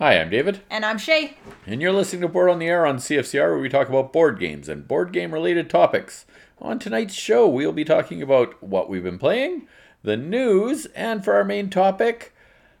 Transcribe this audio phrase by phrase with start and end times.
[0.00, 1.36] Hi, I'm David, And I'm Shay.
[1.66, 4.40] and you're listening to Board on the Air on CFCR, where we talk about board
[4.40, 6.24] games and board game related topics.
[6.58, 9.66] On tonight's show, we'll be talking about what we've been playing,
[10.02, 12.34] the news, and for our main topic,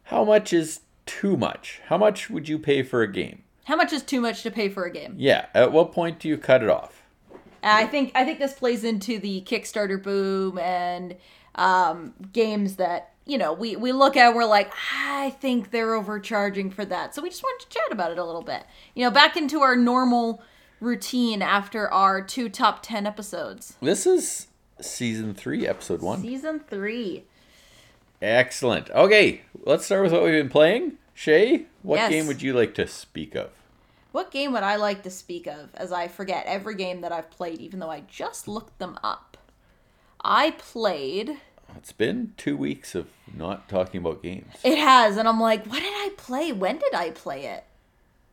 [0.04, 1.82] how much is too much?
[1.88, 3.42] How much would you pay for a game?
[3.64, 5.14] How much is too much to pay for a game?
[5.18, 7.02] Yeah, at what point do you cut it off?
[7.62, 11.16] I think I think this plays into the Kickstarter boom and
[11.54, 14.28] um, games that you know we we look at.
[14.28, 17.14] and We're like, I think they're overcharging for that.
[17.14, 18.64] So we just wanted to chat about it a little bit.
[18.94, 20.42] You know, back into our normal
[20.80, 23.76] routine after our two top ten episodes.
[23.80, 24.48] This is
[24.80, 26.20] season three, episode one.
[26.22, 27.24] Season three.
[28.20, 28.90] Excellent.
[28.90, 30.94] Okay, let's start with what we've been playing.
[31.14, 32.10] Shay, what Yes.
[32.10, 33.50] game would you like to speak of?
[34.12, 37.30] What game would I like to speak of as I forget every game that I've
[37.30, 39.36] played, even though I just looked them up?
[40.22, 41.38] I played.
[41.80, 44.52] It's been two weeks of not talking about games.
[44.62, 46.52] It has, and I'm like, what did I play?
[46.52, 47.64] When did I play it?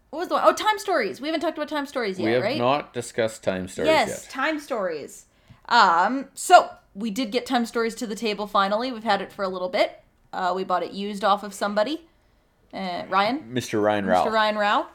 [0.09, 0.43] What was the one?
[0.45, 1.21] Oh, Time Stories.
[1.21, 2.29] We haven't talked about Time Stories yet, right?
[2.29, 2.57] we have right?
[2.57, 4.29] not discussed time stories yes, yet.
[4.29, 5.27] Time Stories.
[5.69, 8.91] Um, so we did get Time Stories to the table finally.
[8.91, 10.03] We've had it for a little bit.
[10.33, 12.05] Uh, we bought it used off of somebody,
[12.73, 13.49] uh, Ryan.
[13.53, 13.81] Mr.
[13.81, 14.25] Ryan Rao.
[14.25, 14.31] Mr.
[14.33, 14.87] Ryan Rao,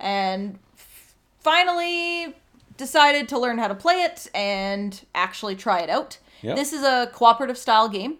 [0.00, 2.34] and f- finally
[2.76, 6.18] decided to learn how to play it and actually try it out.
[6.44, 6.56] Yep.
[6.56, 8.18] This is a cooperative style game,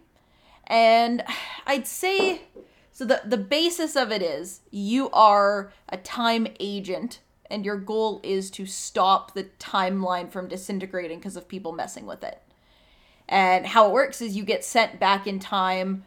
[0.67, 1.23] and
[1.67, 2.41] I'd say
[2.91, 3.05] so.
[3.05, 8.51] The the basis of it is you are a time agent, and your goal is
[8.53, 12.41] to stop the timeline from disintegrating because of people messing with it.
[13.29, 16.05] And how it works is you get sent back in time,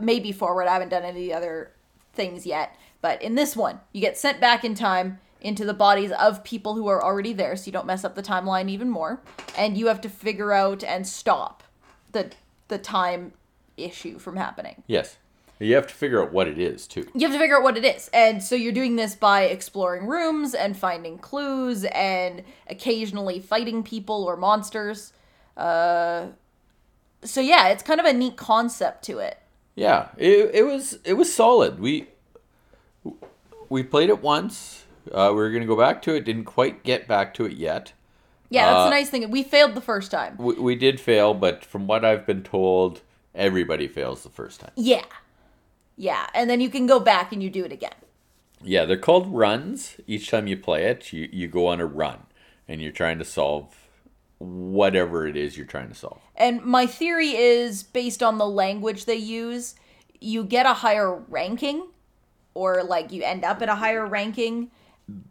[0.00, 0.68] maybe forward.
[0.68, 1.72] I haven't done any other
[2.12, 6.12] things yet, but in this one, you get sent back in time into the bodies
[6.12, 9.20] of people who are already there, so you don't mess up the timeline even more.
[9.56, 11.62] And you have to figure out and stop
[12.12, 12.32] the
[12.68, 13.32] the time
[13.76, 14.82] issue from happening.
[14.86, 15.16] Yes.
[15.60, 17.08] You have to figure out what it is, too.
[17.14, 18.08] You have to figure out what it is.
[18.12, 24.22] And so you're doing this by exploring rooms and finding clues and occasionally fighting people
[24.22, 25.12] or monsters.
[25.56, 26.26] Uh,
[27.24, 29.38] so yeah, it's kind of a neat concept to it.
[29.74, 31.80] Yeah, it, it was it was solid.
[31.80, 32.06] We
[33.68, 34.84] we played it once.
[35.12, 36.24] Uh, we were going to go back to it.
[36.24, 37.92] Didn't quite get back to it yet.
[38.50, 39.30] Yeah, that's Uh, the nice thing.
[39.30, 40.36] We failed the first time.
[40.38, 43.02] We, we did fail, but from what I've been told,
[43.34, 44.72] everybody fails the first time.
[44.76, 45.04] Yeah.
[45.96, 47.94] Yeah, and then you can go back and you do it again.
[48.62, 49.96] Yeah, they're called runs.
[50.06, 52.20] Each time you play it, you, you go on a run,
[52.66, 53.74] and you're trying to solve
[54.38, 56.20] whatever it is you're trying to solve.
[56.36, 59.74] And my theory is based on the language they use,
[60.20, 61.88] you get a higher ranking
[62.54, 64.70] or like you end up at a higher ranking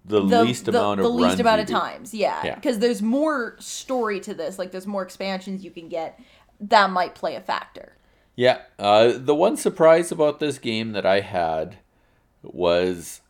[0.06, 2.56] The, the least the, amount of the least amount of times yeah Yeah.
[2.56, 6.20] because there's more story to this like there's more expansions you can get
[6.60, 7.96] that might play a factor
[8.36, 8.60] Yeah.
[8.80, 11.78] Uh, the one surprise about this game that I had
[12.42, 13.22] was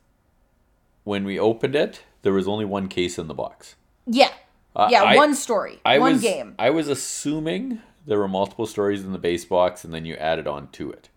[1.04, 3.74] when we opened it, there was only one case in the box.
[4.06, 4.30] yeah
[4.76, 8.66] Uh, yeah I- one story I one was, game I was assuming there were multiple
[8.66, 11.10] stories in the base box, and then you added on to it.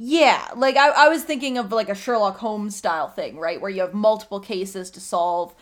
[0.00, 3.60] Yeah like I, I was thinking of like a sherlock holmes style thing right?
[3.60, 5.54] Where you have multiple cases to solve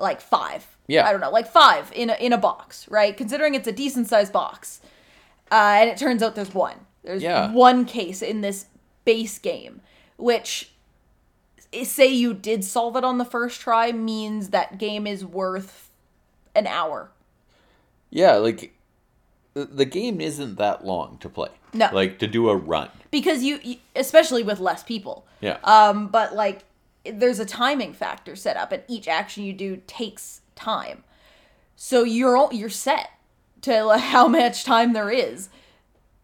[0.00, 0.66] like five.
[0.88, 1.06] Yeah.
[1.06, 3.16] i don't know like five in a, in a box right?
[3.16, 4.80] Considering it's a decent sized box
[5.52, 6.86] uh, and it turns out there's one.
[7.04, 7.52] There's Yeah.
[7.52, 8.66] one case in this
[9.04, 9.80] base game
[10.16, 10.72] which
[11.84, 15.90] say you did solve it on the first try means that game is worth
[16.54, 17.10] an hour.
[18.10, 18.73] Yeah, like
[19.54, 21.48] the, game isn't that long to play.
[21.72, 21.88] No.
[21.92, 22.88] Like to do a run.
[23.10, 25.58] because you, you especially with less people Yeah.
[25.64, 26.64] um but like
[27.04, 31.04] there's a timing factor set up and each action you do takes time
[31.76, 33.10] so you're all you're set
[33.62, 35.48] to like, how much time there is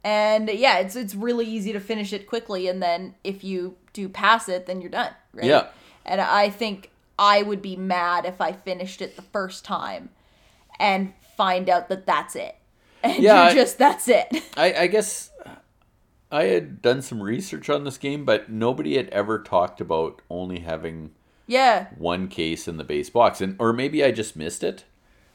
[0.05, 4.09] and yeah it's it's really easy to finish it quickly and then if you do
[4.09, 5.67] pass it then you're done right Yeah.
[6.07, 10.11] and i think i would be mad if i finished it the first time
[10.79, 12.57] and find out that that's it
[13.03, 15.31] and Yeah, you're just that's it I, I guess
[16.33, 20.61] I had done some research on this game, but nobody had ever talked about only
[20.61, 21.11] having
[21.49, 24.85] yeah one case in the base box, and or maybe I just missed it.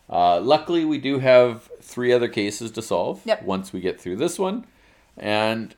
[0.10, 3.44] Uh, luckily, we do have three other cases to solve Yep.
[3.44, 4.66] once we get through this one,
[5.18, 5.76] and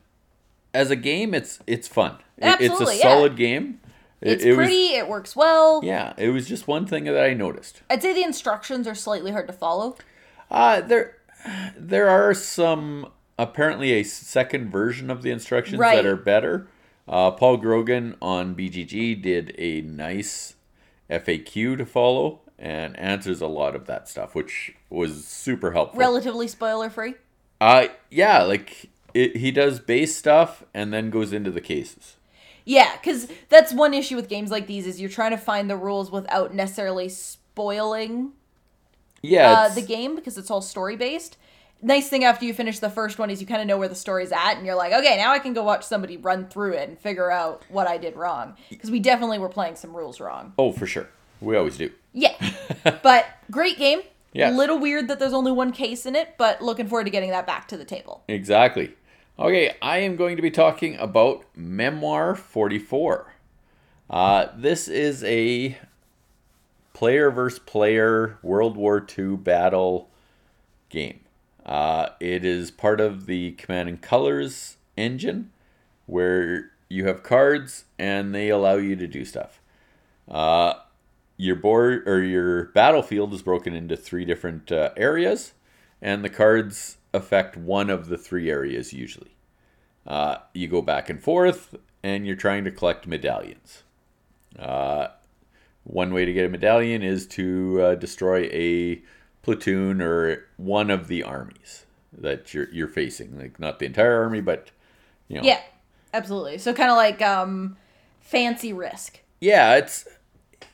[0.72, 2.18] as a game, it's it's fun.
[2.36, 3.02] It- it's a yeah.
[3.02, 3.80] solid game.
[4.20, 7.20] It- it's it was- pretty it works well yeah, it was just one thing that
[7.20, 7.82] I noticed.
[7.90, 9.96] I'd say the instructions are slightly hard to follow.
[10.48, 11.16] Uh, there,
[11.76, 13.08] there are some
[13.38, 15.96] apparently a second version of the instructions Right.
[15.96, 16.68] that are better.
[17.06, 20.54] Uh, Paul Grogan on BGG did a nice
[21.10, 25.98] FAQ to follow and answers a lot of that stuff, which was super helpful.
[25.98, 27.14] Relatively spoiler free.
[27.60, 32.16] uh, yeah, like it, he does base stuff and then goes into the cases.
[32.64, 35.76] Yeah, because that's one issue with games like these is you're trying to find the
[35.76, 38.32] rules without necessarily spoiling
[39.22, 41.36] Yeah, uh, the game because it's all story based.
[41.80, 43.94] Nice thing after you finish the first one is you kind of know where the
[43.94, 46.88] story's at, and you're like, okay, now I can go watch somebody run through it
[46.88, 48.56] and figure out what I did wrong.
[48.68, 50.52] Because we definitely were playing some rules wrong.
[50.58, 51.08] oh for sure.
[51.40, 51.90] We always do.
[52.12, 52.34] Yeah,
[53.02, 54.00] but great game.
[54.32, 54.54] Yes.
[54.56, 57.46] Little weird that there's only one case in it, but looking forward to getting that
[57.46, 58.24] back to the table.
[58.28, 58.94] Exactly.
[59.38, 63.34] Okay, I am going to be talking about Memoir 44.
[64.10, 65.78] Uh, this is a
[66.98, 70.10] player versus player World War II battle
[70.88, 71.20] game.
[71.64, 75.52] Uh, it is part of the Command and Colors engine
[76.06, 79.60] where you have cards and they allow you to do stuff.
[80.26, 80.74] Uh,
[81.36, 85.52] your board or your battlefield is broken into three different uh, areas,
[86.02, 89.36] and the cards affect one of the three areas usually.
[90.04, 93.84] Uh, you go back and forth, and you're trying to collect medallions.
[94.58, 95.08] Uh,
[95.88, 99.02] one way to get a medallion is to uh, destroy a
[99.42, 101.86] platoon or one of the armies
[102.16, 104.70] that you're you're facing, like not the entire army, but
[105.26, 105.42] you know.
[105.42, 105.60] Yeah,
[106.14, 106.58] absolutely.
[106.58, 107.76] So kind of like um,
[108.28, 109.20] fancy risk.
[109.40, 110.06] yeah it's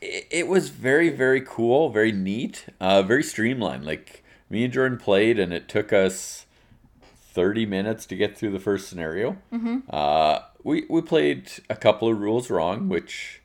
[0.01, 4.97] it, it was very very cool very neat uh very streamlined like me and jordan
[4.97, 6.45] played and it took us
[7.31, 9.77] 30 minutes to get through the first scenario mm-hmm.
[9.89, 13.41] uh we we played a couple of rules wrong which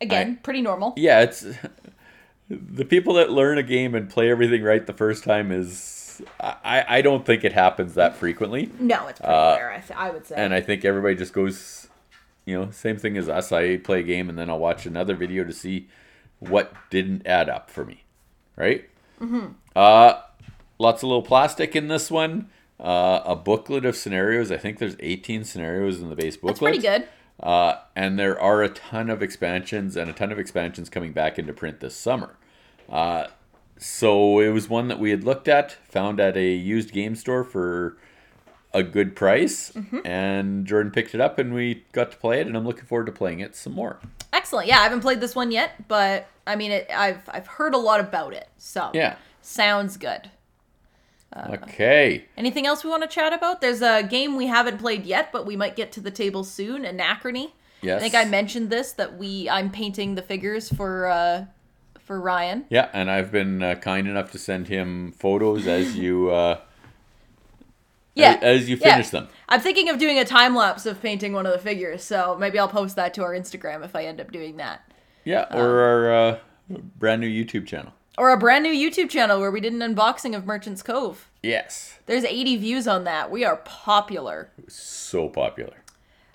[0.00, 0.94] Again, pretty normal.
[0.96, 1.44] yeah it's
[2.48, 6.84] the people that learn a game and play everything right the first time is i
[6.88, 9.70] i don't think it happens that frequently No, it's pretty Uh, rare.
[9.72, 10.34] I, th- I would say.
[10.36, 11.88] and I think everybody just goes,
[12.44, 13.52] you know, same thing as us.
[13.52, 15.88] I play a game and then I'll watch another video to see
[16.38, 18.04] what didn't add up for me,
[18.56, 18.88] right?
[19.20, 19.48] Mm-hmm.
[19.76, 20.14] Uh,
[20.78, 22.48] lots of little plastic in this one.
[22.78, 24.50] Uh, a booklet of scenarios.
[24.50, 26.72] I think there's 18 scenarios in the base booklet.
[26.72, 27.08] That's pretty good.
[27.42, 31.38] Uh, and there are a ton of expansions and a ton of expansions coming back
[31.38, 32.36] into print this summer.
[32.88, 33.26] Uh,
[33.78, 37.42] so it was one that we had looked at, found at a used game store
[37.44, 37.96] for
[38.74, 39.72] a good price,
[40.04, 43.06] and Jordan picked it up and we got to play it, and I'm looking forward
[43.06, 43.98] to playing it some more.
[44.32, 44.68] Excellent.
[44.68, 47.78] Yeah, I haven't played this one yet, but I mean, it, I've I've heard a
[47.78, 48.48] lot about it.
[48.58, 49.16] So Yeah.
[49.42, 50.30] sounds good.
[51.36, 52.24] Okay.
[52.36, 53.60] Anything else we want to chat about?
[53.60, 56.84] There's a game we haven't played yet, but we might get to the table soon.
[56.84, 57.52] Anachrony.
[57.82, 57.98] Yes.
[57.98, 61.44] I think I mentioned this that we I'm painting the figures for uh
[62.00, 62.66] for Ryan.
[62.68, 66.60] Yeah, and I've been uh, kind enough to send him photos as you uh,
[68.14, 68.38] Yeah.
[68.42, 68.94] as you yeah.
[68.94, 69.28] finish them.
[69.48, 72.58] I'm thinking of doing a time lapse of painting one of the figures, so maybe
[72.58, 74.82] I'll post that to our Instagram if I end up doing that.
[75.24, 76.38] Yeah, or our uh,
[76.68, 77.92] brand new YouTube channel.
[78.20, 81.26] Or a brand new YouTube channel where we did an unboxing of Merchant's Cove.
[81.42, 83.30] Yes, There's 80 views on that.
[83.30, 84.50] We are popular.
[84.68, 85.76] so popular.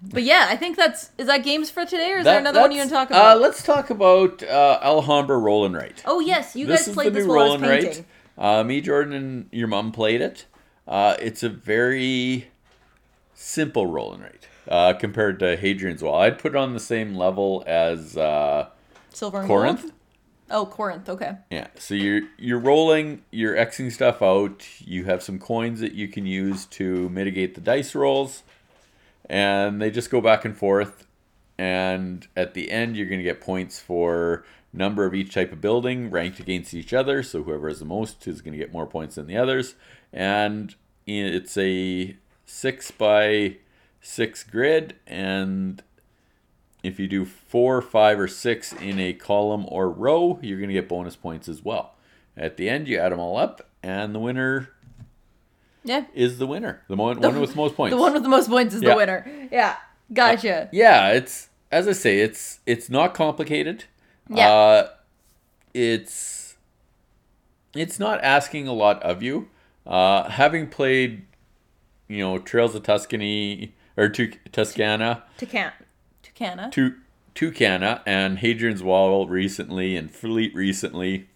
[0.01, 2.71] But yeah, I think that's is that games for today, or is there another one
[2.71, 3.37] you want to talk about?
[3.37, 6.01] Uh, let's talk about uh, Alhambra Roll and Write.
[6.07, 8.05] oh yes, you this guys played this while I was painting.
[8.35, 8.59] Write.
[8.59, 10.45] Uh, me, Jordan, and your mom played it.
[10.87, 12.47] Uh, it's a very
[13.35, 16.19] simple roll and write uh, compared to Hadrian's Wall.
[16.19, 18.69] I'd put it on the same level as uh,
[19.11, 19.81] Silver Corinth.
[19.83, 19.93] gold.
[20.49, 21.09] Oh, Corinth.
[21.09, 21.37] Okay.
[21.49, 24.65] Yeah, so you're you're rolling, you're xing stuff out.
[24.79, 28.43] You have some coins that you can use to mitigate the dice rolls,
[29.27, 31.07] and they just go back and forth.
[31.57, 35.61] And at the end, you're going to get points for number of each type of
[35.61, 37.23] building ranked against each other.
[37.23, 39.75] So whoever has the most is going to get more points than the others.
[40.11, 40.75] And
[41.07, 43.57] it's a six by
[44.01, 45.81] six grid, and
[46.85, 50.73] if you do four, five, or six in a column or row, you're going to
[50.73, 51.93] get bonus points as well.
[52.37, 54.69] At the end, you add them all up, and the winner
[55.83, 56.05] Yeah.
[56.13, 56.81] is the winner.
[56.87, 57.93] The one, one with the most points.
[57.95, 58.89] The one with the most points is Yeah.
[58.91, 59.47] the winner.
[59.51, 59.75] Yeah.
[60.13, 60.69] Gotcha.
[60.71, 63.85] yeah, it's as I say, it's it's not complicated.
[64.29, 64.49] Yeah.
[64.49, 64.89] Uh,
[65.73, 66.55] it's
[67.73, 69.49] it's not asking a lot of you.
[69.85, 71.25] Uh, having played,
[72.07, 75.71] you know, Trails of Tuscany or Tu- Tuscana, Tucan.
[76.35, 76.69] Tucana.
[76.71, 76.95] Tu-
[77.33, 81.27] Tucana, and Hadrian's Wall recently, and Fleet recently,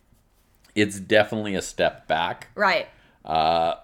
[0.76, 2.48] it's definitely a step back.
[2.56, 2.88] right.
[3.26, 3.76] Uh,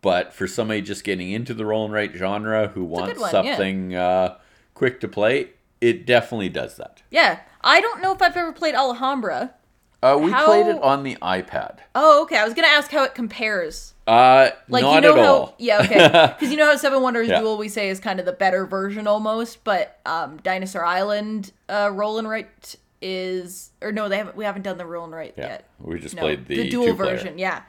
[0.00, 3.44] but for somebody just getting into the roll and write genre who wants good one,
[3.44, 3.50] yeah.
[3.56, 4.36] something uh,
[4.74, 5.50] quick to play,
[5.80, 7.02] it definitely does that.
[7.10, 7.40] Yeah.
[7.62, 9.54] I don't know if I've ever played Alhambra.
[10.02, 11.78] Uh, we How- played it on the iPad.
[11.94, 12.36] Oh, okay.
[12.36, 13.94] I was gonna ask how it compares.
[14.06, 15.54] Uh, Like not you know how all.
[15.58, 17.38] yeah okay because you know how Seven Wonders Yeah.
[17.38, 21.90] Duel we say is kind of the better version almost, but um, Dinosaur Island uh,
[21.92, 25.34] Roll and Write is or no they haven't we haven't done the Roll and Write
[25.36, 25.68] Yeah, yet.
[25.78, 27.38] we just No, played the, the dual version.
[27.38, 27.62] Yeah.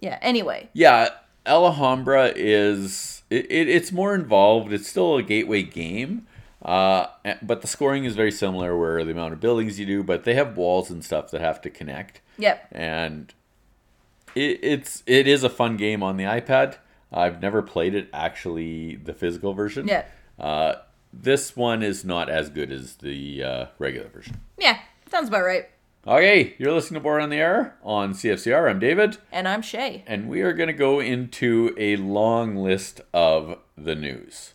[0.00, 0.18] Yeah.
[0.22, 0.70] Anyway.
[0.72, 1.08] Yeah,
[1.44, 4.72] Alhambra is it, it, it's more involved.
[4.72, 6.26] It's still a gateway game,
[6.62, 7.06] Uh,
[7.42, 10.34] but the scoring is very similar, where the amount of buildings you do, but they
[10.34, 12.68] have walls and stuff that have to connect, Yep.
[12.72, 13.34] and
[14.34, 16.76] it, it's it is a fun game on the iPad.
[17.12, 19.86] I've never played it actually, the physical version.
[19.86, 20.04] Yeah.
[20.38, 20.76] Uh,
[21.12, 24.38] this one is not as good as the uh, regular version.
[24.58, 24.78] Yeah.
[25.10, 25.66] Sounds about right.
[26.06, 28.68] Okay, you're listening to Board on the Air on CFCR.
[28.70, 29.18] I'm David.
[29.32, 30.04] And I'm Shay.
[30.06, 34.54] and we are going to go into a long list of the news.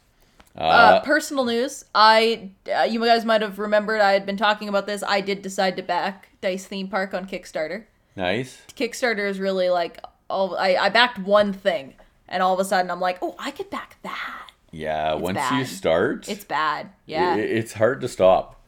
[0.56, 1.86] Uh, personal news.
[1.96, 5.04] I, uh, you guys might have remembered I had been talking about this.
[5.08, 7.86] I did decide to back Dice Theme Park on Kickstarter.
[8.16, 8.62] Nice.
[8.76, 9.98] Kickstarter is really like
[10.30, 10.58] all.
[10.58, 11.94] I, I backed one thing,
[12.28, 14.50] and all of a sudden I'm like, oh, I could back that.
[14.72, 16.90] Yeah, once you start, It's bad.
[17.06, 17.36] Yeah.
[17.36, 18.62] it's hard to stop.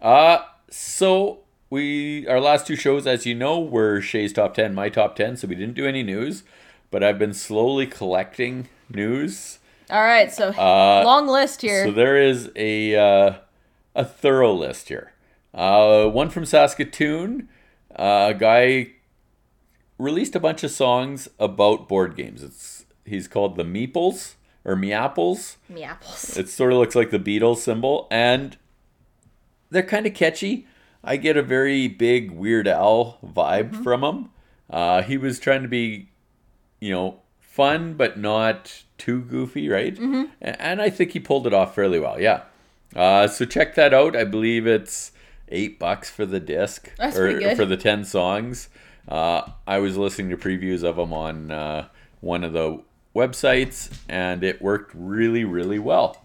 [0.00, 0.38] Uh
[0.70, 5.16] so we our last two shows, as you know, were Shay's top ten, my top
[5.16, 6.42] ten, so we didn't do any news.
[6.90, 9.58] But I've been slowly collecting news.
[9.90, 10.32] All right.
[10.32, 11.84] So Uh, long list here.
[11.84, 13.34] So there is a uh,
[13.94, 15.12] a thorough list here.
[15.54, 17.48] Uh, one from Saskatoon,
[17.98, 18.92] uh, a guy
[19.98, 22.42] released a bunch of songs about board games.
[22.42, 25.56] It's he's called the Meeples or Meaples.
[25.72, 26.36] Meapples.
[26.36, 28.56] It sort of looks like the Beatles symbol, and
[29.70, 30.66] they're kind of catchy.
[31.02, 34.30] I get a very big Weird Al vibe from him.
[34.68, 36.08] Uh, he was trying to be,
[36.80, 37.20] you know,
[37.56, 39.94] fun but not too goofy, right?
[39.94, 40.24] Mm-hmm.
[40.42, 42.20] And I think he pulled it off fairly well.
[42.20, 42.42] Yeah.
[42.94, 44.14] Uh, so check that out.
[44.14, 45.12] I believe it's
[45.48, 47.56] eight bucks for the disc That's or good.
[47.56, 48.68] for the ten songs.
[49.08, 51.88] Uh, I was listening to previews of them on uh,
[52.20, 52.82] one of the
[53.14, 56.22] websites, and it worked really, really well.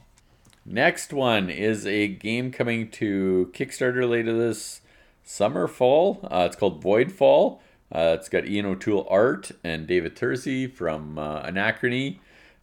[0.65, 4.81] Next one is a game coming to Kickstarter later this
[5.23, 6.27] summer, fall.
[6.29, 7.59] Uh, it's called Voidfall.
[7.91, 12.19] Uh, it's got Ian O'Toole art and David Turczi from uh, Anachrony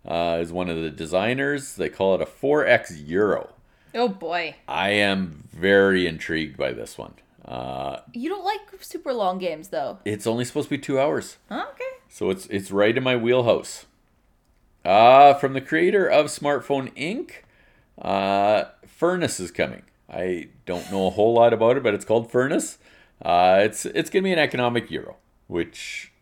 [0.07, 1.75] uh, is one of the designers.
[1.77, 3.51] They call it a 4X Euro.
[3.95, 4.55] Oh boy.
[4.67, 7.15] I am very intrigued by this one.
[7.45, 9.99] Uh, You don't like super long games though.
[10.05, 11.37] it's only supposed to be two hours.
[11.51, 11.85] Okay.
[12.09, 13.85] So it's it's right in my wheelhouse.
[14.85, 17.31] Uh, from the creator of Smartphone Inc.,
[18.01, 19.83] uh, Furnace is coming.
[20.11, 22.79] I don't know a whole lot about it, but it's called Furnace.
[23.21, 25.17] Uh, it's it's gonna be an economic euro,
[25.49, 26.13] which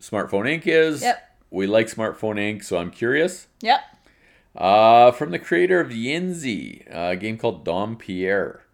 [0.00, 0.66] Smartphone Inc.
[0.66, 1.00] is.
[1.00, 1.38] Yep.
[1.50, 3.46] We like Smartphone Inc., so I'm curious.
[3.62, 3.80] Yep.
[4.54, 8.64] Uh, from the creator of Yinzi, a game called Dom Pierre.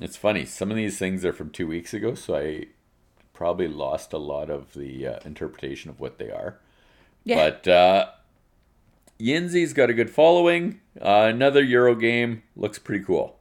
[0.00, 0.44] It's funny.
[0.44, 2.66] Some of these things are from two weeks ago, so I
[3.32, 6.58] probably lost a lot of the uh, interpretation of what they are.
[7.24, 7.36] Yeah.
[7.36, 8.06] But uh,
[9.18, 10.80] Yinzi's got a good following.
[11.00, 13.39] Uh, another Euro game looks pretty cool.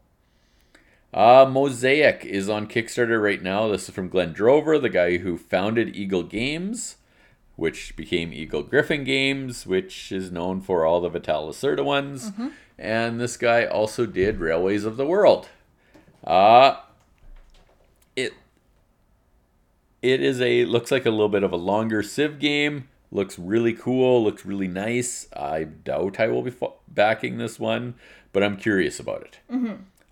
[1.13, 3.67] Uh, Mosaic is on Kickstarter right now.
[3.67, 6.97] This is from Glenn Drover, the guy who founded Eagle Games,
[7.55, 12.31] which became Eagle Gryphon Games, which is known for all the Vital Lacerda ones.
[12.77, 15.49] And this guy also did Railways of the World.
[16.23, 16.75] Uh,
[18.15, 18.33] it
[20.01, 22.87] it is a looks like a little bit of a longer Civ game.
[23.11, 24.23] Looks really cool.
[24.23, 25.27] Looks really nice.
[25.35, 27.95] I doubt I will be fo- backing this one,
[28.31, 29.39] but I'm curious about it.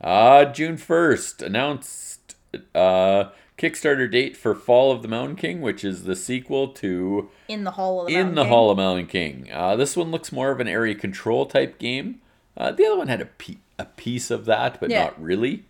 [0.02, 2.36] Uh, June first announced
[2.76, 3.26] uh,
[3.58, 7.72] Kickstarter date for Fall of the Mountain King, which is the sequel to In the
[7.72, 8.50] Hall of the In Mountain the King.
[8.52, 9.50] Hall of Mountain King.
[9.52, 12.22] Uh, this one looks more of an area control type game.
[12.56, 15.06] Uh, the other one had a, pe- a piece of that, but Yeah.
[15.06, 15.66] not really.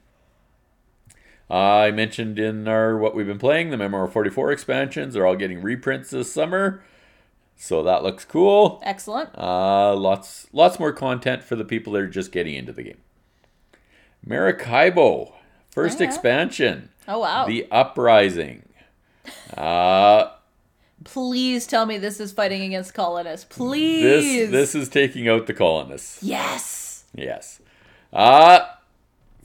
[1.49, 5.61] I mentioned in our what we've been playing, the Memoir 44 expansions are all getting
[5.61, 6.83] reprints this summer,
[7.55, 8.81] so that looks cool.
[8.83, 9.29] Excellent.
[9.37, 12.97] Uh, lots lots more content for the people that are just getting into the game.
[14.27, 15.33] Maracaibo,
[15.69, 16.09] first Oh, yeah.
[16.09, 17.45] expansion, Oh wow.
[17.45, 18.63] the Uprising.
[19.55, 20.31] Uh,
[21.03, 23.45] Please tell me this is fighting against colonists.
[23.45, 24.51] this Please.
[24.51, 26.21] this is taking out the colonists.
[26.23, 27.05] Yes.
[27.15, 27.61] Yes.
[28.11, 28.59] Uh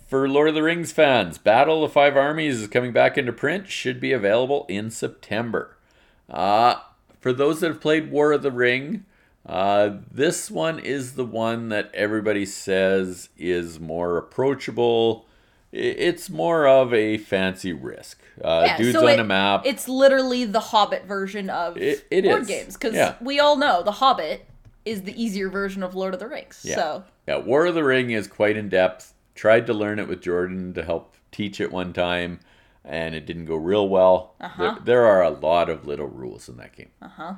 [0.08, 3.32] for Lord of the Rings fans, Battle of the Five Armies is coming back into
[3.32, 3.68] print.
[3.68, 5.76] Should be available in September.
[6.28, 6.76] Uh
[7.20, 9.04] for those that have played War of the Ring,
[9.46, 15.26] uh, this one is the one that everybody says is more approachable.
[15.72, 18.20] It's more of a fancy risk.
[18.44, 19.62] Uh, Yeah, dudes so on it- a map.
[19.64, 22.48] It's literally the Hobbit version of It- it board is.
[22.48, 23.14] games because Yeah.
[23.20, 24.44] we all know the Hobbit
[24.84, 26.60] is the easier version of Lord of the Rings.
[26.64, 26.74] Yeah.
[26.76, 29.14] So Yeah, War of the Ring is quite in depth.
[29.34, 32.40] Tried to learn it with Jordan to help teach it one time,
[32.84, 34.34] and it didn't go real well.
[34.40, 34.62] Uh-huh.
[34.62, 36.90] There, there are a lot of little rules in that game.
[37.00, 37.34] uh huh.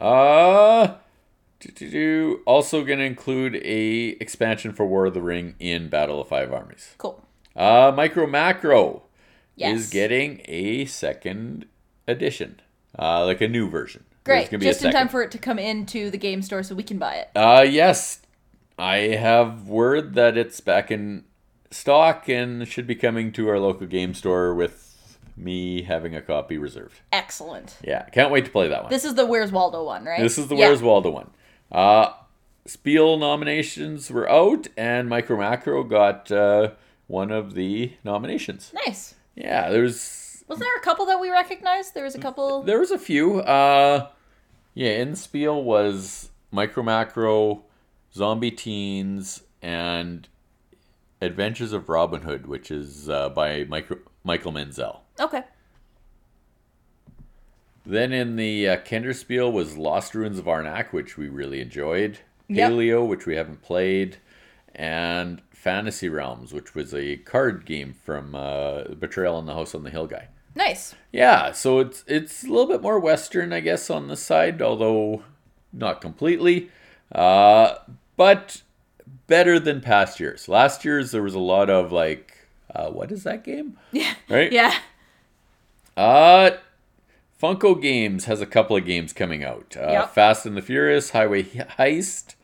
[0.00, 0.94] Uh,
[1.74, 6.28] do also going to include a expansion for War of the Ring in Battle of
[6.28, 6.94] Five Armies.
[6.98, 7.22] Cool.
[7.54, 9.02] Uh, Micro Macro
[9.56, 9.78] Yes.
[9.78, 11.66] is getting a second
[12.08, 12.60] edition,
[12.98, 14.04] uh, like a new version.
[14.24, 14.50] Great.
[14.50, 16.74] gonna be a Just in time for it to come into the game store so
[16.74, 17.30] we can buy it.
[17.36, 18.20] Uh, yes.
[18.78, 21.24] I have word that it's back in
[21.70, 24.89] stock and should be coming to our local game store with
[25.42, 27.00] me having a copy reserved.
[27.12, 27.76] Excellent.
[27.82, 28.90] Yeah, can't wait to play that one.
[28.90, 30.20] This is the Where's Waldo one, right?
[30.20, 30.68] This is the Yeah.
[30.68, 31.30] Where's Waldo one.
[31.72, 32.12] Uh,
[32.66, 36.72] Spiel nominations were out, and Micro Macro got uh,
[37.06, 38.72] one of the nominations.
[38.86, 39.14] Nice.
[39.34, 41.94] Yeah, there's Was Was there a couple that we recognized?
[41.94, 42.62] There was a couple.
[42.62, 43.40] there was a few.
[43.40, 44.08] Uh,
[44.74, 47.64] yeah, in Spiel was Micro Macro,
[48.14, 50.28] Zombie Teens, and
[51.22, 55.02] Adventures of Robin Hood, which is uh, by Micro- Michael Menzel.
[55.20, 55.42] Okay.
[57.84, 62.18] Then in the uh, Kennerspiel was Lost Ruins of Arnak, which we really enjoyed.
[62.48, 62.72] Yep.
[62.72, 64.16] Paleo, which we haven't played,
[64.74, 69.84] and Fantasy Realms, which was a card game from uh, Betrayal in the House on
[69.84, 70.28] the Hill guy.
[70.54, 70.94] Nice.
[71.12, 75.22] Yeah, so it's it's a little bit more Western, I guess, on this side, although
[75.72, 76.70] not completely.
[77.12, 77.76] Uh,
[78.16, 78.62] but
[79.26, 80.48] better than past years.
[80.48, 83.78] Last year's there was a lot of like, uh, what is that game?
[83.92, 84.14] Yeah.
[84.28, 84.52] Right?
[84.52, 84.74] Yeah.
[85.96, 86.50] Uh
[87.40, 89.74] Funko Games has a couple of games coming out.
[89.78, 90.10] Uh, Yep.
[90.14, 92.34] Fast and the Furious, Highway Heist,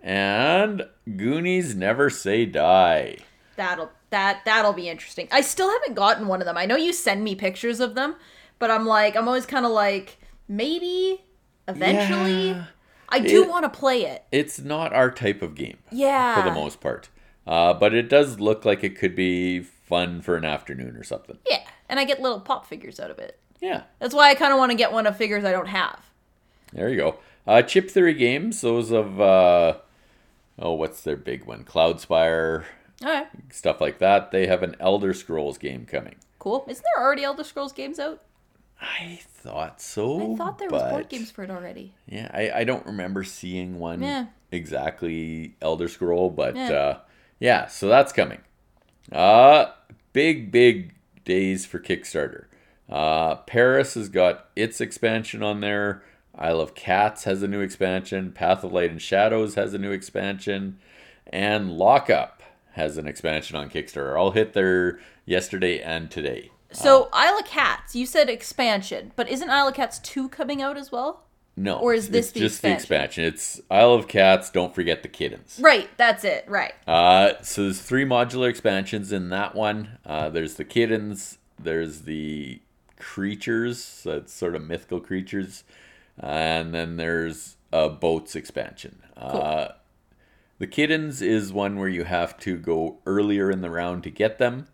[0.00, 0.82] and
[1.16, 3.18] Goonies Never Say Die.
[3.56, 5.28] That'll that that'll be interesting.
[5.30, 6.56] I still haven't gotten one of them.
[6.58, 8.16] I know you send me pictures of them,
[8.58, 10.18] but I'm like I'm always kind of like
[10.48, 11.22] maybe
[11.68, 12.48] eventually.
[12.50, 12.64] Yeah.
[13.08, 14.24] I do want to play it.
[14.32, 16.34] It's not our type of game Yeah.
[16.34, 17.10] for the most part.
[17.46, 21.36] Uh, but it does look like it could be fun for an afternoon or something.
[21.48, 23.38] Yeah, and I get little pop figures out of it.
[23.60, 26.00] Yeah, That's why I kind of want to get one of figures I don't have.
[26.72, 27.18] there you go.
[27.46, 29.74] Uh, Chip Theory Games, those of, uh,
[30.58, 31.62] oh, what's their big one?
[31.64, 32.64] Cloudspire,
[33.04, 34.30] All right, stuff like that.
[34.32, 36.16] They have an Elder Scrolls game coming.
[36.40, 36.64] cool.
[36.68, 38.20] Isn't there already Elder Scrolls games out?
[38.80, 40.32] I thought so.
[40.32, 41.94] I thought there was board games for it already.
[42.08, 44.26] Yeah, I, I don't remember seeing one Yeah.
[44.50, 46.70] exactly Elder Scroll, but Yeah.
[46.72, 46.98] uh,
[47.38, 48.40] yeah, so that's coming.
[49.12, 49.66] Uh,
[50.12, 52.46] big, big days for Kickstarter.
[52.88, 56.02] Uh, Paris has got its expansion on there.
[56.34, 58.32] Isle of Cats has a new expansion.
[58.32, 60.78] Path of Light and Shadows has a new expansion.
[61.26, 64.18] And Lockup has an expansion on Kickstarter.
[64.18, 66.50] All hit there yesterday and today.
[66.72, 70.78] So Isle of Cats, you said expansion, but isn't Isle of Cats two coming out
[70.78, 71.24] as well?
[71.56, 71.78] No.
[71.78, 72.70] Or is this it's the just expansion?
[72.70, 73.24] the expansion?
[73.24, 75.58] It's Isle of Cats, don't forget the kittens.
[75.60, 76.44] Right, that's it.
[76.48, 76.72] Right.
[76.86, 79.98] Uh, so there's three modular expansions in that one.
[80.06, 82.60] Uh, there's the kittens, there's the
[82.98, 85.64] creatures, that's sort of mythical creatures,
[86.18, 89.02] and then there's a boats expansion.
[89.16, 89.68] Uh,
[90.58, 94.38] the kittens is one where you have to go earlier in the round to get
[94.38, 94.68] them.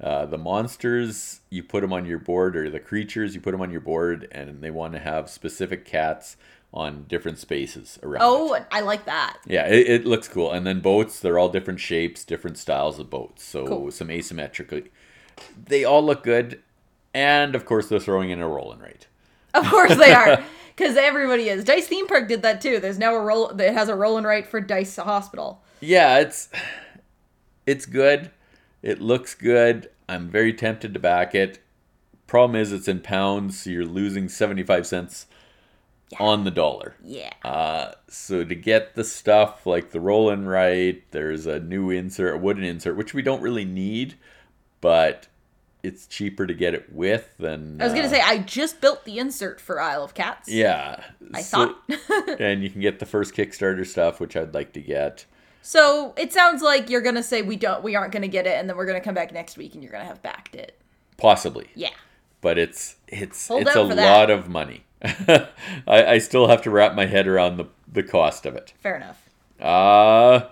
[0.00, 3.62] Uh, the monsters, you put them on your board, or the creatures, you put them
[3.62, 6.36] on your board, and they want to have specific cats
[6.74, 8.20] on different spaces around.
[8.20, 8.24] it.
[8.26, 9.38] Oh, I like that.
[9.46, 10.52] Yeah, it, it looks cool.
[10.52, 13.42] And then boats, they're all different shapes, different styles of boats.
[13.42, 13.90] So Cool.
[13.90, 14.88] some asymmetrically.
[15.66, 16.60] They all look good.
[17.14, 19.06] And of course, they're throwing in a rolling rate.
[19.54, 20.44] Of course they are,
[20.76, 21.64] because everybody is.
[21.64, 22.78] Dice Theme Park did that too.
[22.80, 25.62] There's now a roll that has a roll and write for Dice Hospital.
[25.80, 26.50] Yeah, it's
[27.64, 28.30] it's good.
[28.82, 29.90] It looks good.
[30.08, 31.60] I'm very tempted to back it.
[32.26, 35.26] Problem is, it's in pounds, so you're losing 75 cents
[36.18, 36.96] on the dollar.
[37.02, 37.32] Yeah.
[37.44, 42.34] Uh, so to get the stuff like the roll and write, there's a new insert,
[42.34, 44.14] a wooden insert, which we don't really need,
[44.80, 45.28] but
[45.82, 47.80] it's cheaper to get it with than.
[47.80, 50.48] I was gonna uh, say I just built the insert for Isle of Cats.
[50.48, 51.02] Yeah.
[51.34, 52.40] I so- thought.
[52.40, 55.26] and you can get the first Kickstarter stuff, which I'd like to get.
[55.66, 58.70] So it sounds like you're gonna say we don't, we aren't gonna get it, and
[58.70, 60.78] then we're gonna come back next week and you're gonna have backed it.
[61.16, 61.66] Possibly.
[61.74, 61.90] Yeah.
[62.40, 64.84] But it's it's Hold it's a lot of money.
[65.02, 65.48] I,
[65.88, 68.74] I still have to wrap my head around the, the cost of it.
[68.80, 69.28] Fair enough.
[69.60, 70.48] Uh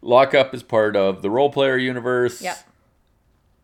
[0.00, 2.40] Lockup is part of the Roll Player universe.
[2.40, 2.56] Yep.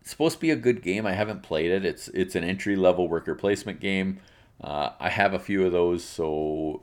[0.03, 1.07] It's supposed to be a good game.
[1.07, 1.87] I haven't played it.
[1.87, 4.21] It's it's an entry level worker placement game.
[4.61, 6.83] Uh, I have a few of those, so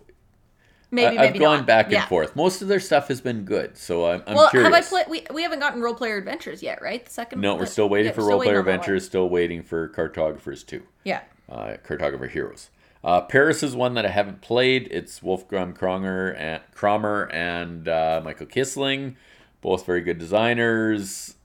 [0.91, 1.67] Maybe I, have maybe gone not.
[1.67, 2.07] back and Yeah.
[2.07, 2.35] forth.
[2.35, 4.73] Most of their stuff has been good, so I'm, I'm Well, curious.
[4.73, 5.05] have I played?
[5.07, 7.05] We, we haven't gotten Roll Player Adventures yet, right?
[7.05, 7.41] The second.
[7.41, 8.75] No, we're still waiting yeah, for Roll Player waiting on that one.
[8.79, 9.05] Adventures.
[9.05, 10.81] Still waiting for Cartographers too.
[11.03, 11.21] Yeah.
[11.47, 12.69] uh, Cartographer Heroes.
[13.03, 14.87] Uh, Paris is one that I haven't played.
[14.91, 19.15] It's Wolfgang Kronger and Kramer and uh, Michael Kiesling,
[19.61, 21.35] both very good designers.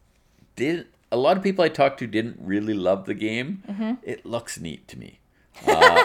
[0.57, 3.63] Did a lot of people I talked to didn't really love the game.
[3.71, 3.93] Mm-hmm.
[4.03, 5.21] It looks neat to me.
[5.67, 6.05] Uh,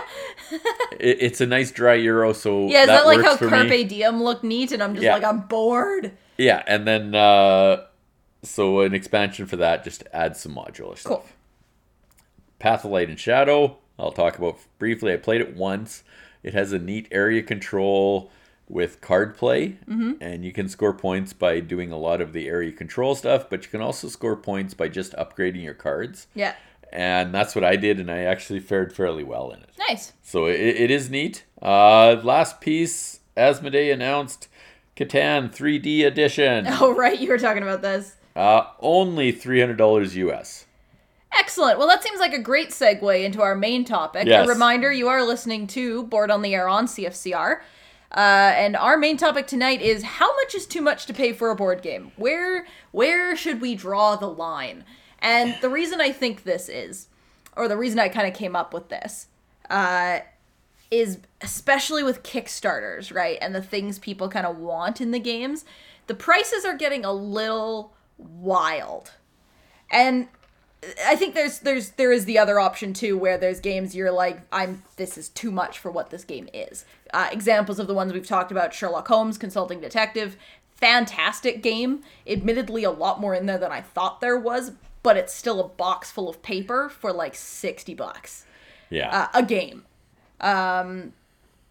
[1.00, 3.84] it, it's a nice dry euro, so Yeah, is that, like works how Carpe me.
[3.84, 5.14] Diem looked neat, and I'm just Yeah.
[5.14, 6.12] like I'm bored.
[6.38, 7.86] Yeah, and then uh,
[8.44, 11.12] so an expansion for that just to add some modular stuff.
[11.12, 11.26] Cool.
[12.60, 15.14] Path of Light and Shadow, I'll talk about briefly.
[15.14, 16.04] I played it once.
[16.44, 18.32] It has a neat area control.
[18.72, 22.72] with card play, and you can score points by doing a lot of the area
[22.72, 26.28] control stuff, but you can also score points by just upgrading your cards.
[26.36, 26.54] Yeah.
[26.92, 29.70] And that's what I did, and I actually fared fairly well in it.
[29.88, 30.14] Nice.
[30.24, 31.44] So it, it is neat.
[31.62, 34.48] Uh, last piece, Asmodee announced
[34.96, 36.66] Catan 3D edition.
[36.82, 37.20] Oh, right.
[37.20, 38.16] You were talking about this.
[38.36, 40.66] Uh, only $300 US.
[41.38, 41.78] Excellent.
[41.78, 44.28] Well, that seems like a great segue into our main topic.
[44.28, 44.48] Yes.
[44.48, 47.60] A reminder you are listening to Board on the Air on CFCR.
[48.12, 48.20] Uh,
[48.56, 51.56] and our main topic tonight is how much is too much to pay for a
[51.56, 52.12] board game?
[52.16, 54.84] Where where should we draw the line?
[55.20, 57.08] And the reason I think this is,
[57.56, 59.28] or the reason I kind of came up with this,
[59.70, 60.20] uh,
[60.92, 63.38] is especially with Kickstarters, right?
[63.42, 65.66] And the things people kind of want in the games,
[66.08, 69.12] the prices are getting a little wild.
[69.92, 70.28] And
[71.06, 74.42] I think there's there's there is the other option too, where there's games you're like,
[74.52, 76.86] I'm this is too much for what this game is.
[77.14, 80.38] Uh, examples of the ones we've talked about: Sherlock Holmes, Consulting Detective,
[80.76, 82.02] fantastic game.
[82.26, 84.72] Admittedly, a lot more in there than I thought there was,
[85.04, 88.46] but it's still a box full of paper for like sixty bucks
[88.90, 89.10] Yeah.
[89.34, 89.86] uh, a game.
[90.42, 91.14] Um,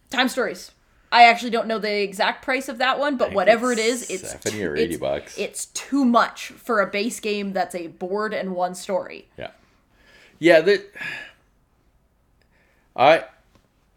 [0.09, 0.71] Time Stories.
[1.11, 4.63] I actually don't know the exact price of that one, but whatever it's it's 70
[4.63, 5.37] or 80 it's- bucks.
[5.39, 9.27] It's too much for a base game that's a board and one story.
[9.37, 9.51] Yeah.
[10.37, 10.85] Yeah, that
[12.95, 13.25] I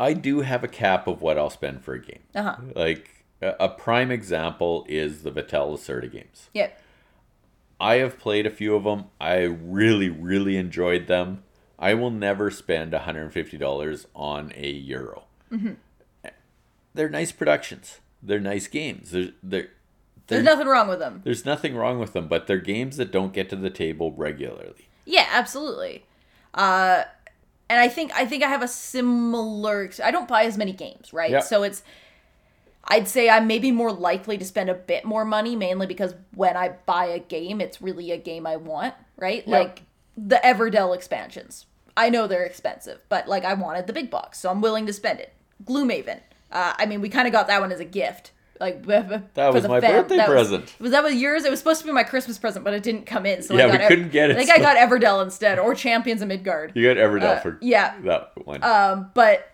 [0.00, 2.20] I do have a cap of what I'll spend for a game.
[2.34, 2.56] Uh-huh.
[2.74, 3.08] Like
[3.40, 6.48] a, prime example is the Vital Lacerda games.
[6.54, 6.70] Yeah.
[7.82, 9.06] I have played a few of them.
[9.20, 11.42] I really really enjoyed them.
[11.78, 15.24] I will never spend $150 on a euro.
[15.50, 15.72] Mm-hmm.
[16.94, 17.98] They're nice productions.
[18.22, 19.10] They're nice games.
[19.10, 19.68] They're, they're,
[20.28, 21.22] There's nothing wrong with them.
[21.24, 24.88] there's nothing wrong with them, but they're games that don't get to the table regularly.
[25.04, 26.04] Yeah, absolutely.
[26.54, 27.02] Uh,
[27.68, 29.90] and I think I think I have a similar.
[30.04, 31.30] I don't buy as many games, right?
[31.30, 31.40] Yeah.
[31.40, 31.82] So it's.
[32.92, 36.59] I'd say I'm maybe more likely to spend a bit more money, mainly because when
[36.59, 39.48] I buy a game, it's really a game I want, right?
[39.48, 39.83] Like
[40.14, 41.64] the Everdell expansions.
[41.96, 44.92] I know they're expensive, but like I wanted the big box, so I'm willing to
[44.92, 45.33] spend it.
[45.64, 46.20] Gloomhaven.
[46.50, 48.33] Uh, I mean, we kind of got that one as a gift.
[48.61, 50.74] Like that was my birthday present.
[50.78, 51.44] Was that was yours?
[51.44, 53.42] It was supposed to be my Christmas present, but it didn't come in.
[53.42, 56.20] So Yeah, I we couldn't get it, I think I got Everdell instead, or Champions
[56.20, 56.72] of Midgard.
[56.74, 57.94] You got Everdell Uh, for yeah.
[58.02, 58.62] that one.
[58.62, 59.48] Um, but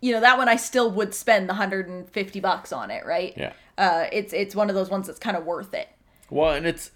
[0.00, 3.04] you know that one I still would spend the hundred and fifty bucks on it,
[3.06, 3.34] right?
[3.36, 3.52] Yeah.
[3.76, 5.88] Uh, it's it's one of those ones that's kind of worth it.
[6.30, 6.90] Well, and it's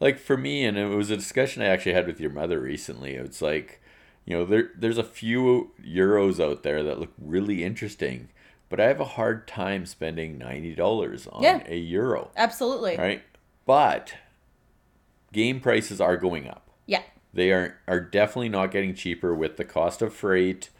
[0.00, 3.14] like for me, and it was a discussion I actually had with your mother recently.
[3.14, 3.80] It's like,
[4.24, 8.28] you know, there there's a few euros out there that look really interesting,
[8.68, 11.62] but I have a hard time spending ninety dollars on Yeah.
[11.66, 12.96] a euro, Absolutely.
[12.96, 13.22] right?
[13.66, 14.14] But
[15.32, 16.68] game prices are going up.
[16.86, 17.02] Yeah.
[17.32, 20.70] They are are definitely not getting cheaper with the cost of freight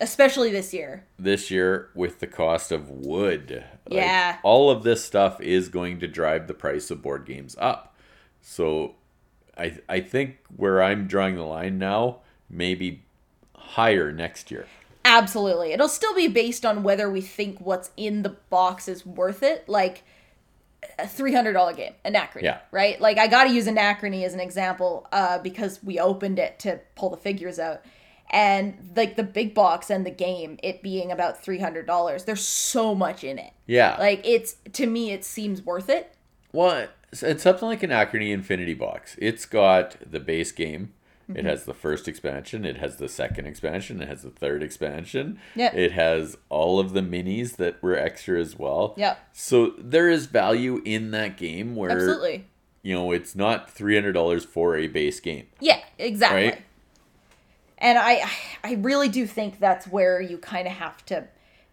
[0.00, 1.04] Especially this year.
[1.18, 3.64] this year with the cost of wood.
[3.86, 4.38] Like, Yeah.
[4.42, 7.94] All of this stuff is going to drive the price of board games up.
[8.40, 8.94] So
[9.56, 13.02] I I think where I'm drawing the line now, maybe
[13.56, 14.66] higher next year.
[15.04, 15.72] Absolutely.
[15.72, 19.68] It'll still be based on whether we think what's in the box is worth it.
[19.68, 20.04] Like
[20.98, 22.42] a three hundred dollar game, Anachrony.
[22.42, 22.58] Yeah.
[22.70, 23.00] Right?
[23.00, 27.10] Like I gotta use Anachrony as an example, uh, because we opened it to pull
[27.10, 27.82] the figures out.
[28.30, 32.44] And like the big box and the game, it being about three hundred dollars, there's
[32.44, 33.52] so much in it.
[33.66, 33.96] Yeah.
[33.98, 36.14] Like it's to me it seems worth it.
[36.52, 39.16] Well, it's, something like Anachrony Infinity Box.
[39.18, 40.92] It's got the base game.
[41.28, 41.38] Mm-hmm.
[41.38, 42.64] It has the first expansion.
[42.64, 44.02] It has the second expansion.
[44.02, 45.38] It has the third expansion.
[45.54, 45.74] Yep.
[45.74, 48.94] It has all of the minis that were extra as well.
[48.96, 52.46] yeah So there is value in that game where Absolutely.
[52.82, 55.46] you know it's not three hundred dollars for a base game.
[55.60, 56.44] Yeah, exactly.
[56.44, 56.62] Right?
[57.82, 58.22] And I
[58.64, 61.24] I really do think that's where you kind of have to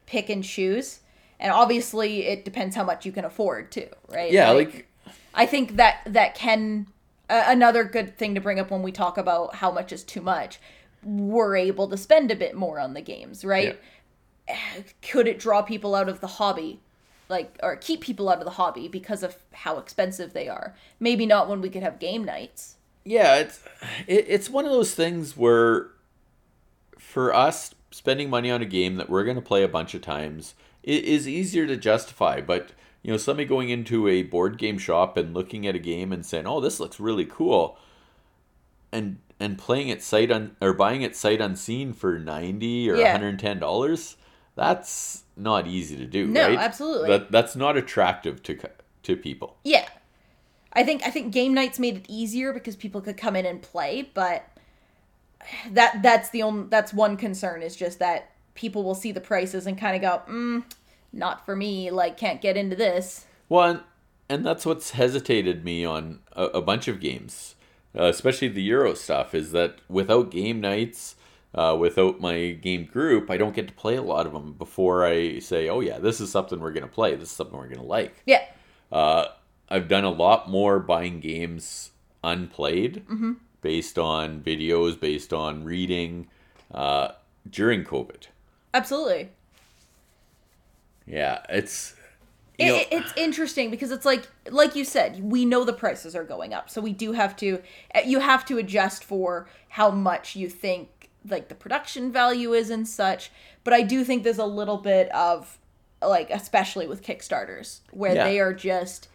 [0.07, 0.99] pick and choose.
[1.39, 4.31] And obviously it depends how much you can afford too, right?
[4.31, 4.87] Yeah, like
[5.33, 6.87] I think that that can
[7.29, 10.19] uh, another good thing to bring up when we talk about how much is too
[10.19, 10.59] much.
[11.03, 13.79] We're able to spend a bit more on the games, right?
[15.01, 16.81] Could it draw people out of the hobby?
[17.29, 20.75] Like or keep people out of the hobby because of how expensive they are.
[20.99, 22.77] Maybe not when we could have game nights.
[23.05, 23.61] yeah, it's
[24.07, 25.91] it, it's one of those things where
[27.19, 30.01] for us spending money on a game that we're going to play a bunch of
[30.01, 30.53] times
[30.83, 32.71] it is easier to justify, but
[33.03, 36.25] you know, somebody going into a board game shop and looking at a game and
[36.25, 37.77] saying, "Oh, this looks really cool,"
[38.89, 43.11] and and playing it sight on or buying it sight unseen for ninety or Yeah.
[43.11, 44.15] hundred and ten dollars,
[44.55, 46.57] that's not easy to do, No, right?
[46.57, 47.09] absolutely.
[47.09, 48.57] That that's not attractive to
[49.03, 49.57] to people.
[49.65, 49.89] Yeah.
[50.71, 53.61] I think I think game nights made it easier because people could come in and
[53.61, 54.45] play, but
[55.71, 59.65] that that's the only that's one concern is just that people will see the prices
[59.65, 60.63] and kind of go, mm,
[61.13, 63.25] not for me, like can't get into this.
[63.47, 63.83] Well,
[64.29, 67.55] and, that's what's hesitated me on a, a bunch of games,
[67.97, 71.15] uh, especially the Euro stuff, is that without game nights,
[71.55, 75.03] uh, without my game group, I don't get to play a lot of them before
[75.03, 77.15] I say, oh, yeah, this is something we're going to play.
[77.15, 78.21] This is something we're going to like.
[78.25, 78.45] Yeah.
[78.91, 79.25] Uh,
[79.67, 81.91] I've done a lot more buying games
[82.23, 83.33] unplayed Mm-hmm.
[83.61, 86.27] Based on videos, based on reading
[86.73, 87.09] uh,
[87.49, 88.27] during COVID.
[88.73, 89.29] Absolutely.
[91.05, 91.95] Yeah, it's.
[92.57, 95.71] It, You know, it- it's interesting because it's like like you said we know the
[95.73, 97.61] prices are going up so we do have to
[97.95, 102.69] eh, you have to adjust for how much you think like the production value is
[102.69, 103.31] and such
[103.63, 105.57] but i do think there's a little bit of
[106.01, 108.25] like especially with kickstarters where Yeah.
[108.25, 109.07] they are just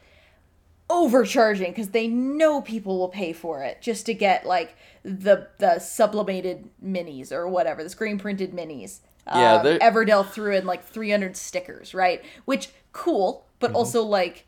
[0.91, 5.79] overcharging because they know people will pay for it just to get like the the
[5.79, 11.37] sublimated minis or whatever the screen printed minis Yeah, um, Everdell threw in like 300
[11.37, 12.23] stickers, right?
[12.45, 13.77] Which cool, but Mm-hmm.
[13.77, 14.47] also like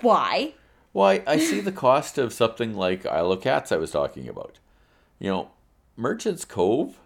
[0.00, 0.54] why?
[0.92, 4.28] Well, I, I see the cost of something like Isle of Cats I was talking
[4.28, 4.58] about.
[5.18, 5.50] You know,
[5.96, 6.98] Merchant's Cove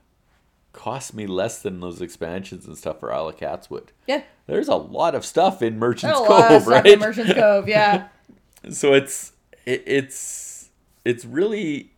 [0.72, 3.92] cost me less than those expansions and stuff for Isle of Cats would.
[4.06, 4.22] Yeah.
[4.46, 6.98] There's a lot of stuff in Merchant's a lot of Cove, right?
[6.98, 8.08] Merchant's Cove, yeah.
[8.70, 9.32] so it's
[9.66, 10.70] it, it's
[11.04, 11.90] it's really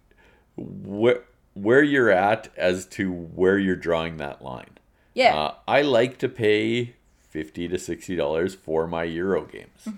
[0.56, 1.22] where
[1.54, 4.70] where you're at as to where you're drawing that line.
[5.14, 5.36] Yeah.
[5.36, 6.94] Uh, I like to pay
[7.28, 9.88] fifty to sixty dollars for my Euro games.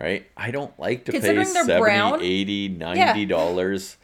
[0.00, 0.26] Right?
[0.36, 1.26] I don't like to pay Mm-hmm.
[1.26, 2.22] Considering they're 70 brown?
[2.22, 3.96] 80 90 dollars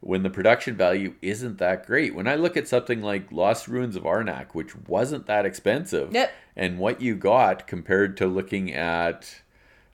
[0.00, 2.14] when the production value isn't that great.
[2.14, 6.30] When I look at something like Lost Ruins of Arnak, which wasn't that expensive, Yep.
[6.56, 9.42] and what you got compared to looking at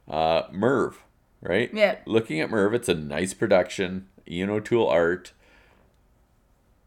[0.09, 1.05] uh, Merv,
[1.41, 1.73] right?
[1.73, 1.97] Yeah.
[2.07, 5.33] Looking at Merv, it's a nice production, Ian O'Toole art,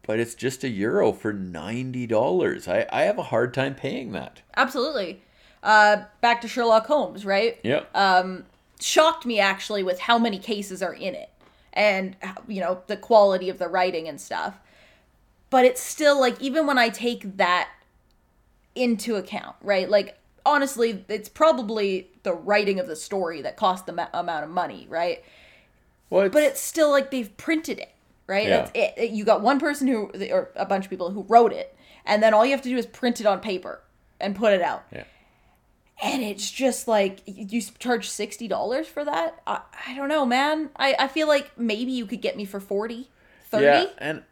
[0.06, 2.68] but it's just a euro for ninety dollars.
[2.68, 4.42] I, I have a hard time paying that.
[4.56, 5.22] Absolutely.
[5.62, 7.58] Uh back to Sherlock Holmes, right?
[7.62, 7.84] Yeah.
[7.94, 8.44] Um,
[8.80, 11.30] shocked me actually with how many cases are in it
[11.72, 14.58] and you know the quality of the writing and stuff
[15.50, 17.68] but it's still like even when i take that
[18.74, 23.92] into account right like honestly it's probably the writing of the story that cost the
[23.92, 25.24] ma- amount of money right
[26.10, 27.90] well, but it's still like they've printed it
[28.26, 28.60] right Yeah.
[28.62, 31.52] it's, it, it- you got one person who or a bunch of people who wrote
[31.52, 33.80] it and then all you have to do is print it on paper
[34.20, 35.04] and put it out yeah.
[36.02, 39.40] and it's just like you charge sixty dollars for that.
[39.46, 40.70] I, I don't know, man.
[40.76, 43.08] I, I feel like maybe you could get me for 40
[43.50, 44.22] 30 Yeah, and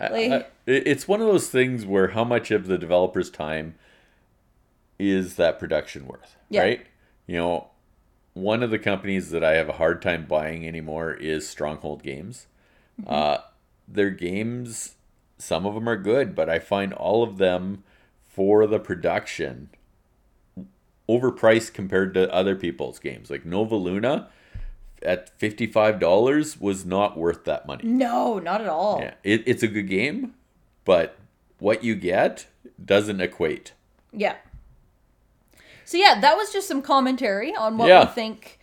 [0.00, 3.74] Like- I- it- it's one of those things where how much of the developer's time
[4.98, 6.62] is that production worth, Yeah.
[6.62, 6.86] right?
[7.26, 7.68] You know,
[8.34, 12.46] one of the companies that I have a hard time buying anymore is Stronghold Games.
[13.00, 13.12] Mm-hmm.
[13.12, 13.38] Uh,
[13.86, 14.96] their games,
[15.38, 17.84] some of them are good, but I find all of them
[18.28, 19.70] for the production
[21.08, 23.30] overpriced compared to other people's games.
[23.30, 24.28] Like Nova Luna
[25.02, 27.84] at $55 was not worth that money.
[27.84, 29.00] No, not at all.
[29.00, 30.34] Yeah, it, it's a good game,
[30.84, 31.16] but
[31.58, 32.46] what you get
[32.84, 33.72] doesn't equate.
[34.12, 34.36] Yeah.
[35.88, 38.00] So yeah, that was just some commentary on what Yeah.
[38.04, 38.58] we think.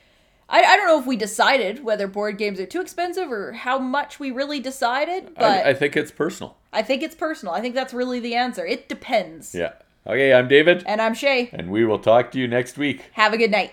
[0.47, 3.79] I, I don't know if we decided whether board games are too expensive or how
[3.79, 6.55] much we really decided, but I, I, I think it's personal.
[6.71, 7.55] I think it's personal.
[7.55, 8.63] I think that's really the answer.
[8.63, 9.55] It depends.
[9.55, 9.73] Yeah.
[10.05, 11.49] Okay, I'm David, And I'm Shay.
[11.51, 13.01] and we will talk to you next week.
[13.13, 13.71] Have a good night.